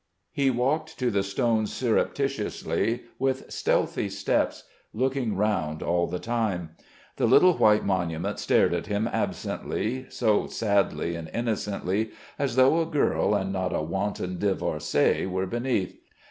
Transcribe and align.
He 0.31 0.49
walked 0.49 0.97
to 0.97 1.11
the 1.11 1.21
stone 1.21 1.67
surreptitiously, 1.67 3.03
with 3.19 3.51
stealthy 3.51 4.09
steps, 4.09 4.63
looking 4.93 5.35
round 5.37 5.83
all 5.83 6.07
the 6.07 6.17
time. 6.17 6.71
The 7.17 7.27
little 7.27 7.55
white 7.59 7.85
monument 7.85 8.39
stared 8.39 8.73
at 8.73 8.87
him 8.87 9.07
absently, 9.13 10.07
so 10.09 10.47
sadly 10.47 11.13
and 11.15 11.29
innocently, 11.35 12.09
as 12.39 12.55
though 12.55 12.81
a 12.81 12.87
girl 12.87 13.35
and 13.35 13.53
not 13.53 13.73
a 13.75 13.83
wanton 13.83 14.39
divorcée 14.39 15.29
were 15.29 15.45
beneath. 15.45 15.95